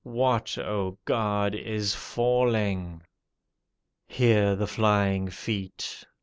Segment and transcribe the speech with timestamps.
[0.03, 3.03] What, O God, is falling?
[4.07, 6.03] Hear the flying feet